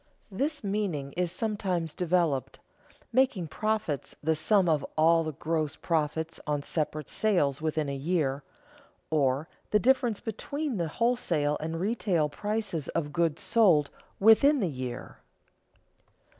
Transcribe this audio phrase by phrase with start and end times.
[0.31, 2.59] This meaning is sometimes developed,
[3.13, 8.41] making profits the sum of all the gross profits on separate sales within a year,
[9.11, 15.19] or the difference between the wholesale and retail prices of goods sold within the year.